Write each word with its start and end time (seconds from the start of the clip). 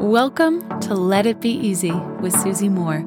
Welcome 0.00 0.80
to 0.80 0.94
Let 0.94 1.26
It 1.26 1.42
Be 1.42 1.50
Easy 1.50 1.92
with 1.92 2.32
Susie 2.40 2.70
Moore. 2.70 3.04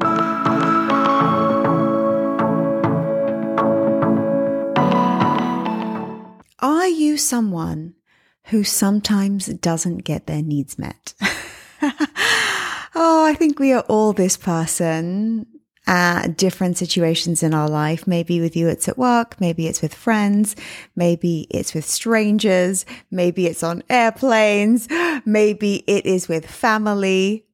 Are 6.59 6.87
you 6.87 7.17
someone 7.17 7.95
who 8.43 8.63
sometimes 8.63 9.47
doesn't 9.47 10.03
get 10.03 10.27
their 10.27 10.43
needs 10.43 10.77
met? 10.77 11.15
oh, 11.81 13.25
I 13.25 13.33
think 13.39 13.57
we 13.57 13.73
are 13.73 13.83
all 13.89 14.13
this 14.13 14.37
person 14.37 15.47
at 15.85 16.37
different 16.37 16.77
situations 16.77 17.43
in 17.43 17.53
our 17.53 17.67
life. 17.67 18.07
Maybe 18.07 18.39
with 18.39 18.55
you, 18.55 18.67
it's 18.67 18.87
at 18.87 18.97
work. 18.97 19.39
Maybe 19.39 19.67
it's 19.67 19.81
with 19.81 19.93
friends. 19.93 20.55
Maybe 20.95 21.47
it's 21.49 21.73
with 21.73 21.85
strangers. 21.85 22.85
Maybe 23.11 23.47
it's 23.47 23.63
on 23.63 23.83
airplanes. 23.89 24.87
Maybe 25.25 25.83
it 25.87 26.05
is 26.05 26.27
with 26.27 26.45
family. 26.45 27.45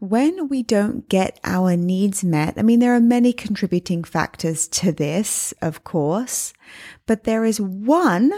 When 0.00 0.48
we 0.48 0.62
don't 0.62 1.08
get 1.08 1.40
our 1.44 1.76
needs 1.76 2.24
met, 2.24 2.54
I 2.58 2.62
mean, 2.62 2.80
there 2.80 2.94
are 2.94 3.00
many 3.00 3.32
contributing 3.32 4.04
factors 4.04 4.66
to 4.68 4.92
this, 4.92 5.54
of 5.62 5.84
course, 5.84 6.52
but 7.06 7.24
there 7.24 7.44
is 7.44 7.60
one 7.60 8.32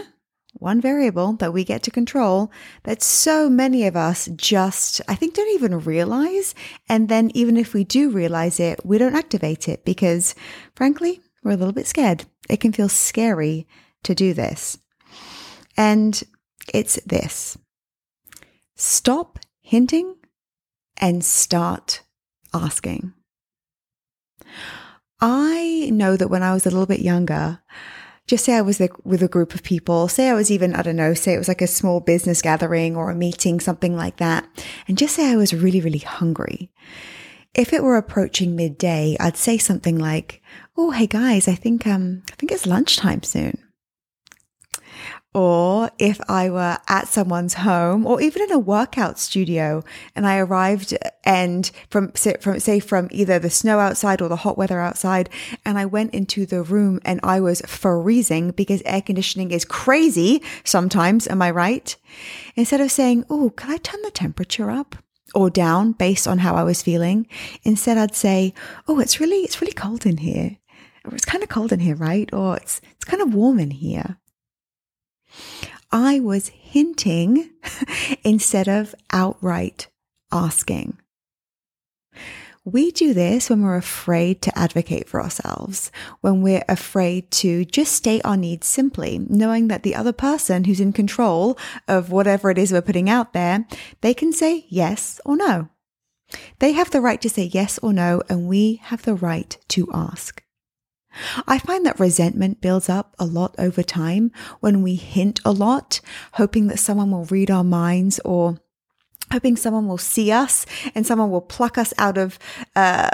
one 0.59 0.81
variable 0.81 1.33
that 1.33 1.53
we 1.53 1.63
get 1.63 1.83
to 1.83 1.91
control 1.91 2.51
that 2.83 3.01
so 3.01 3.49
many 3.49 3.85
of 3.85 3.95
us 3.95 4.27
just, 4.35 5.01
I 5.07 5.15
think, 5.15 5.33
don't 5.33 5.53
even 5.53 5.79
realize. 5.79 6.55
And 6.89 7.09
then 7.09 7.31
even 7.33 7.57
if 7.57 7.73
we 7.73 7.83
do 7.83 8.09
realize 8.09 8.59
it, 8.59 8.79
we 8.85 8.97
don't 8.97 9.15
activate 9.15 9.67
it 9.67 9.85
because 9.85 10.35
frankly, 10.75 11.21
we're 11.43 11.51
a 11.51 11.57
little 11.57 11.73
bit 11.73 11.87
scared. 11.87 12.25
It 12.49 12.59
can 12.59 12.73
feel 12.73 12.89
scary 12.89 13.67
to 14.03 14.15
do 14.15 14.33
this. 14.33 14.79
And 15.77 16.21
it's 16.73 16.99
this 17.05 17.57
stop 18.75 19.39
hinting 19.61 20.15
and 20.97 21.23
start 21.23 22.01
asking. 22.53 23.13
I 25.19 25.89
know 25.91 26.15
that 26.15 26.29
when 26.29 26.43
I 26.43 26.53
was 26.53 26.65
a 26.65 26.69
little 26.69 26.85
bit 26.85 26.99
younger, 26.99 27.59
just 28.27 28.43
say 28.43 28.55
I 28.55 28.61
was 28.61 28.81
with 29.03 29.23
a 29.23 29.27
group 29.27 29.55
of 29.55 29.63
people, 29.63 30.07
say 30.09 30.29
I 30.29 30.33
was 30.33 30.51
even, 30.51 30.75
I 30.75 30.81
don't 30.81 30.97
know, 30.97 31.13
say 31.13 31.33
it 31.33 31.37
was 31.37 31.47
like 31.47 31.61
a 31.61 31.67
small 31.67 32.01
business 32.01 32.41
gathering 32.41 32.95
or 32.95 33.09
a 33.09 33.15
meeting, 33.15 33.59
something 33.59 33.95
like 33.95 34.17
that. 34.17 34.45
And 34.87 34.97
just 34.97 35.15
say 35.15 35.31
I 35.31 35.37
was 35.37 35.53
really, 35.53 35.79
really 35.79 35.99
hungry. 35.99 36.69
If 37.53 37.73
it 37.73 37.83
were 37.83 37.95
approaching 37.97 38.55
midday, 38.55 39.15
I'd 39.19 39.37
say 39.37 39.57
something 39.57 39.97
like, 39.97 40.43
Oh, 40.75 40.91
hey 40.91 41.07
guys, 41.07 41.47
I 41.47 41.55
think, 41.55 41.87
um, 41.87 42.21
I 42.31 42.35
think 42.35 42.51
it's 42.51 42.67
lunchtime 42.67 43.23
soon. 43.23 43.57
Or 45.33 45.91
if 45.99 46.19
I 46.29 46.49
were 46.49 46.77
at 46.87 47.07
someone's 47.07 47.53
home 47.55 48.07
or 48.07 48.19
even 48.21 48.41
in 48.43 48.51
a 48.51 48.57
workout 48.57 49.19
studio 49.19 49.83
and 50.15 50.25
I 50.25 50.39
arrived 50.39 50.97
and 51.23 51.69
from, 51.89 52.11
from, 52.13 52.59
say, 52.59 52.79
from 52.79 53.07
either 53.11 53.37
the 53.37 53.49
snow 53.49 53.79
outside 53.79 54.21
or 54.21 54.29
the 54.29 54.37
hot 54.37 54.57
weather 54.57 54.79
outside, 54.79 55.29
and 55.63 55.77
I 55.77 55.85
went 55.85 56.15
into 56.15 56.45
the 56.45 56.63
room 56.63 56.99
and 57.05 57.19
I 57.23 57.39
was 57.39 57.61
freezing 57.61 58.51
because 58.51 58.81
air 58.85 59.01
conditioning 59.01 59.51
is 59.51 59.65
crazy 59.65 60.41
sometimes. 60.63 61.27
Am 61.27 61.41
I 61.41 61.51
right? 61.51 61.95
Instead 62.55 62.81
of 62.81 62.91
saying, 62.91 63.25
Oh, 63.29 63.51
can 63.51 63.69
I 63.69 63.77
turn 63.77 64.01
the 64.03 64.11
temperature 64.11 64.71
up? 64.71 64.95
Or 65.35 65.49
down 65.49 65.91
based 65.91 66.27
on 66.27 66.39
how 66.39 66.55
I 66.55 66.63
was 66.63 66.81
feeling. 66.81 67.27
Instead, 67.63 67.97
I'd 67.97 68.15
say, 68.15 68.53
Oh, 68.87 68.99
it's 68.99 69.19
really, 69.19 69.41
it's 69.41 69.61
really 69.61 69.73
cold 69.73 70.05
in 70.05 70.17
here. 70.17 70.57
Or 71.05 71.13
it's 71.13 71.25
kind 71.25 71.43
of 71.43 71.49
cold 71.49 71.71
in 71.71 71.81
here, 71.81 71.95
right? 71.95 72.33
Or 72.33 72.57
it's, 72.57 72.81
it's 72.95 73.05
kind 73.05 73.21
of 73.21 73.33
warm 73.33 73.59
in 73.59 73.71
here. 73.71 74.17
I 75.91 76.19
was 76.19 76.49
hinting 76.49 77.49
instead 78.23 78.67
of 78.67 78.93
outright 79.11 79.87
asking. 80.31 80.97
We 82.65 82.91
do 82.91 83.13
this 83.13 83.49
when 83.49 83.61
we're 83.61 83.77
afraid 83.77 84.41
to 84.41 84.59
advocate 84.59 85.07
for 85.07 85.21
ourselves, 85.21 85.89
when 86.19 86.41
we're 86.41 86.65
afraid 86.67 87.31
to 87.31 87.63
just 87.63 87.93
state 87.93 88.21
our 88.25 88.35
needs 88.35 88.67
simply, 88.67 89.25
knowing 89.29 89.69
that 89.69 89.83
the 89.83 89.95
other 89.95 90.11
person 90.11 90.65
who's 90.65 90.81
in 90.81 90.91
control 90.91 91.57
of 91.87 92.11
whatever 92.11 92.51
it 92.51 92.57
is 92.57 92.73
we're 92.73 92.81
putting 92.81 93.09
out 93.09 93.31
there, 93.31 93.65
they 94.01 94.13
can 94.13 94.33
say 94.33 94.65
yes 94.67 95.21
or 95.23 95.37
no. 95.37 95.69
They 96.59 96.73
have 96.73 96.91
the 96.91 96.99
right 96.99 97.21
to 97.21 97.29
say 97.29 97.43
yes 97.43 97.79
or 97.79 97.93
no, 97.93 98.21
and 98.27 98.49
we 98.49 98.81
have 98.83 99.03
the 99.03 99.15
right 99.15 99.57
to 99.69 99.87
ask. 99.93 100.43
I 101.47 101.59
find 101.59 101.85
that 101.85 101.99
resentment 101.99 102.61
builds 102.61 102.89
up 102.89 103.15
a 103.19 103.25
lot 103.25 103.55
over 103.57 103.83
time 103.83 104.31
when 104.59 104.81
we 104.81 104.95
hint 104.95 105.39
a 105.45 105.51
lot, 105.51 106.01
hoping 106.33 106.67
that 106.67 106.79
someone 106.79 107.11
will 107.11 107.25
read 107.25 107.51
our 107.51 107.63
minds 107.63 108.19
or 108.25 108.59
hoping 109.31 109.57
someone 109.57 109.87
will 109.87 109.97
see 109.97 110.31
us 110.31 110.65
and 110.95 111.05
someone 111.05 111.29
will 111.29 111.41
pluck 111.41 111.77
us 111.77 111.93
out 111.97 112.17
of, 112.17 112.39
uh, 112.75 113.09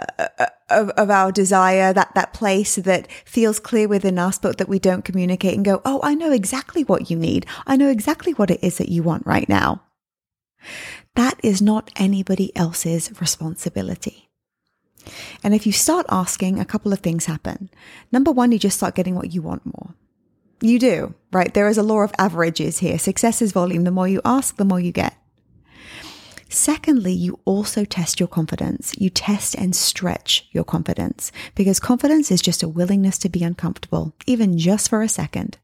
of, 0.69 0.89
of 0.91 1.09
our 1.09 1.31
desire, 1.31 1.91
that, 1.93 2.13
that 2.15 2.33
place 2.33 2.75
that 2.75 3.11
feels 3.25 3.59
clear 3.59 3.87
within 3.87 4.19
us, 4.19 4.37
but 4.37 4.57
that 4.57 4.69
we 4.69 4.79
don't 4.79 5.05
communicate 5.05 5.55
and 5.55 5.65
go, 5.65 5.81
Oh, 5.85 5.99
I 6.03 6.13
know 6.13 6.31
exactly 6.31 6.83
what 6.83 7.09
you 7.09 7.17
need. 7.17 7.45
I 7.65 7.75
know 7.75 7.89
exactly 7.89 8.33
what 8.33 8.51
it 8.51 8.63
is 8.63 8.77
that 8.77 8.89
you 8.89 9.03
want 9.03 9.25
right 9.25 9.49
now. 9.49 9.81
That 11.15 11.39
is 11.43 11.61
not 11.61 11.91
anybody 11.95 12.55
else's 12.55 13.11
responsibility. 13.19 14.29
And 15.43 15.53
if 15.53 15.65
you 15.65 15.71
start 15.71 16.05
asking, 16.09 16.59
a 16.59 16.65
couple 16.65 16.93
of 16.93 16.99
things 16.99 17.25
happen. 17.25 17.69
Number 18.11 18.31
one, 18.31 18.51
you 18.51 18.59
just 18.59 18.77
start 18.77 18.95
getting 18.95 19.15
what 19.15 19.33
you 19.33 19.41
want 19.41 19.65
more. 19.65 19.93
You 20.61 20.79
do, 20.79 21.13
right? 21.31 21.53
There 21.53 21.67
is 21.67 21.77
a 21.77 21.83
law 21.83 22.03
of 22.03 22.13
averages 22.17 22.79
here. 22.79 22.97
Success 22.97 23.41
is 23.41 23.51
volume. 23.51 23.83
The 23.83 23.91
more 23.91 24.07
you 24.07 24.21
ask, 24.23 24.55
the 24.55 24.65
more 24.65 24.79
you 24.79 24.91
get. 24.91 25.15
Secondly, 26.47 27.11
you 27.11 27.39
also 27.45 27.83
test 27.83 28.19
your 28.19 28.27
confidence. 28.27 28.93
You 28.97 29.09
test 29.09 29.55
and 29.55 29.75
stretch 29.75 30.47
your 30.51 30.63
confidence 30.63 31.31
because 31.55 31.79
confidence 31.79 32.31
is 32.31 32.41
just 32.41 32.61
a 32.61 32.67
willingness 32.67 33.17
to 33.19 33.29
be 33.29 33.43
uncomfortable, 33.43 34.13
even 34.27 34.57
just 34.57 34.87
for 34.87 35.01
a 35.01 35.09
second. 35.09 35.57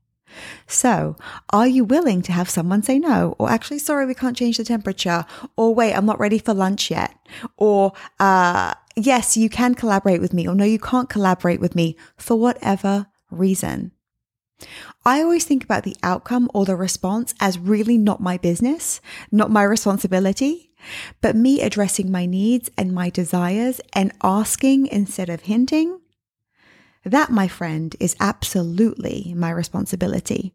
So, 0.68 1.16
are 1.52 1.68
you 1.68 1.84
willing 1.84 2.22
to 2.24 2.32
have 2.32 2.50
someone 2.50 2.84
say 2.84 3.00
no? 3.00 3.36
Or 3.38 3.50
actually, 3.50 3.80
sorry, 3.80 4.06
we 4.06 4.16
can't 4.16 4.38
change 4.38 4.58
the 4.58 4.64
temperature. 4.64 5.26
Or 5.56 5.74
wait, 5.74 5.94
I'm 5.94 6.06
not 6.06 6.20
ready 6.20 6.40
for 6.40 6.54
lunch 6.54 6.90
yet. 6.92 7.16
Or, 7.58 7.94
uh, 8.20 8.74
yes, 9.06 9.38
you 9.38 9.50
can 9.50 9.76
collaborate 9.76 10.22
with 10.22 10.34
me. 10.34 10.48
Or 10.48 10.56
no, 10.56 10.66
you 10.66 10.80
can't 10.80 11.10
collaborate 11.10 11.60
with 11.60 11.76
me 11.76 11.98
for 12.18 12.38
whatever 12.38 13.08
reason. 13.32 13.92
I 15.06 15.22
always 15.22 15.46
think 15.46 15.64
about 15.64 15.84
the 15.84 15.96
outcome 16.04 16.50
or 16.54 16.66
the 16.66 16.76
response 16.76 17.34
as 17.40 17.58
really 17.58 17.98
not 17.98 18.20
my 18.22 18.38
business, 18.38 19.00
not 19.32 19.52
my 19.52 19.64
responsibility, 19.64 20.72
but 21.22 21.36
me 21.36 21.62
addressing 21.62 22.12
my 22.12 22.26
needs 22.26 22.70
and 22.78 22.94
my 22.94 23.10
desires 23.10 23.80
and 23.94 24.12
asking 24.22 24.88
instead 24.88 25.30
of 25.30 25.42
hinting 25.42 26.00
that, 27.06 27.32
my 27.32 27.48
friend, 27.48 27.96
is 28.00 28.16
absolutely 28.20 29.34
my 29.36 29.50
responsibility. 29.50 30.54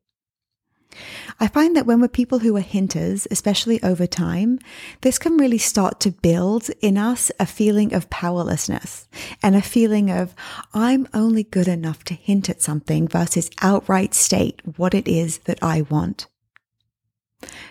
I 1.41 1.49
find 1.49 1.77
that 1.77 1.87
when 1.87 2.00
we're 2.00 2.09
people 2.09 2.41
who 2.41 2.56
are 2.56 2.60
hinters, 2.60 3.27
especially 3.31 3.82
over 3.82 4.06
time, 4.06 4.59
this 5.00 5.19
can 5.19 5.37
really 5.37 5.59
start 5.59 6.00
to 6.00 6.10
build 6.10 6.71
in 6.81 6.97
us 6.97 7.31
a 7.38 7.47
feeling 7.47 7.93
of 7.93 8.10
powerlessness 8.10 9.09
and 9.43 9.56
a 9.56 9.62
feeling 9.62 10.10
of, 10.10 10.34
I'm 10.72 11.09
only 11.15 11.44
good 11.44 11.69
enough 11.69 12.05
to 12.05 12.15
hint 12.15 12.49
at 12.49 12.62
something 12.62 13.09
versus 13.09 13.50
outright 13.62 14.15
state 14.15 14.62
what 14.77 14.94
it 14.94 15.09
is 15.09 15.38
that 15.38 15.59
I 15.62 15.82
want. 15.82 16.27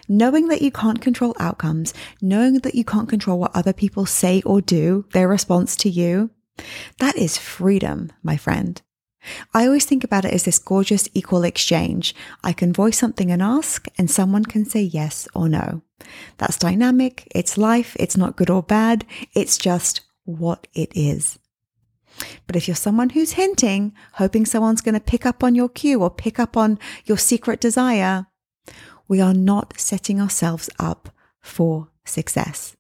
Knowing 0.08 0.50
that 0.50 0.62
you 0.62 0.72
can't 0.72 1.02
control 1.02 1.36
outcomes, 1.40 1.94
knowing 2.22 2.60
that 2.60 2.76
you 2.76 2.84
can't 2.84 3.10
control 3.10 3.40
what 3.40 3.56
other 3.56 3.74
people 3.74 4.06
say 4.06 4.42
or 4.46 4.62
do, 4.62 5.06
their 5.14 5.28
response 5.28 5.76
to 5.78 5.90
you, 5.90 6.30
that 7.00 7.18
is 7.18 7.38
freedom, 7.38 8.12
my 8.22 8.38
friend. 8.38 8.82
I 9.54 9.66
always 9.66 9.86
think 9.86 10.04
about 10.04 10.26
it 10.26 10.34
as 10.34 10.44
this 10.44 10.60
gorgeous 10.60 11.08
equal 11.14 11.44
exchange. 11.44 12.16
I 12.44 12.54
can 12.54 12.74
voice 12.74 12.98
something 12.98 13.32
and 13.32 13.42
ask, 13.42 13.88
and 13.98 14.10
someone 14.10 14.46
can 14.46 14.66
say 14.66 14.82
yes 14.82 15.28
or 15.34 15.48
no. 15.50 15.82
That's 16.38 16.58
dynamic. 16.58 17.28
It's 17.34 17.58
life. 17.58 17.96
It's 18.00 18.18
not 18.18 18.36
good 18.36 18.50
or 18.50 18.64
bad. 18.64 19.06
It's 19.34 19.58
just 19.58 20.02
what 20.26 20.68
it 20.74 20.92
is. 20.96 21.40
But 22.46 22.56
if 22.56 22.68
you're 22.68 22.76
someone 22.76 23.10
who's 23.10 23.34
hinting, 23.34 23.94
hoping 24.14 24.46
someone's 24.46 24.82
going 24.82 24.94
to 24.94 25.00
pick 25.00 25.26
up 25.26 25.44
on 25.44 25.56
your 25.56 25.70
cue 25.70 26.02
or 26.02 26.10
pick 26.10 26.40
up 26.40 26.56
on 26.56 26.78
your 27.06 27.18
secret 27.18 27.60
desire, 27.60 28.28
we 29.08 29.20
are 29.20 29.34
not 29.34 29.80
setting 29.80 30.22
ourselves 30.22 30.70
up 30.80 31.10
for 31.42 31.90
success. 32.06 32.76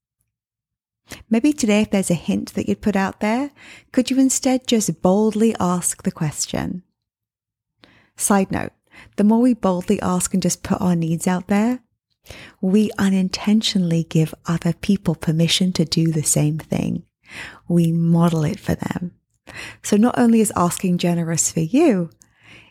Maybe 1.33 1.51
today, 1.51 1.81
if 1.81 1.89
there's 1.89 2.11
a 2.11 2.25
hint 2.29 2.53
that 2.53 2.69
you'd 2.69 2.83
put 2.83 2.95
out 2.95 3.19
there, 3.19 3.49
could 3.91 4.11
you 4.11 4.19
instead 4.19 4.67
just 4.67 5.01
boldly 5.01 5.55
ask 5.59 6.03
the 6.03 6.11
question? 6.11 6.83
Side 8.15 8.51
note, 8.51 8.71
the 9.15 9.23
more 9.23 9.41
we 9.41 9.55
boldly 9.55 9.99
ask 9.99 10.35
and 10.35 10.43
just 10.43 10.61
put 10.61 10.79
our 10.79 10.95
needs 10.95 11.25
out 11.25 11.47
there, 11.47 11.79
we 12.61 12.91
unintentionally 12.99 14.03
give 14.03 14.35
other 14.45 14.73
people 14.73 15.15
permission 15.15 15.73
to 15.73 15.85
do 15.85 16.11
the 16.11 16.21
same 16.21 16.59
thing. 16.59 17.01
We 17.67 17.91
model 17.91 18.43
it 18.43 18.59
for 18.59 18.75
them. 18.75 19.15
So 19.81 19.97
not 19.97 20.19
only 20.19 20.39
is 20.39 20.53
asking 20.55 20.99
generous 20.99 21.51
for 21.51 21.61
you, 21.61 22.11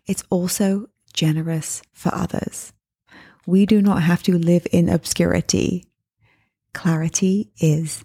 it's 0.07 0.23
also 0.31 0.87
generous 1.13 1.83
for 1.93 2.15
others. 2.15 2.73
We 3.45 3.67
do 3.67 3.83
not 3.83 4.05
have 4.05 4.23
to 4.23 4.39
live 4.39 4.69
in 4.71 4.89
obscurity 4.89 5.85
clarity 6.73 7.53
is 7.61 8.05